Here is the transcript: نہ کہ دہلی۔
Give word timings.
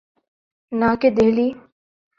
نہ 0.79 0.89
کہ 1.01 1.09
دہلی۔ 1.17 1.47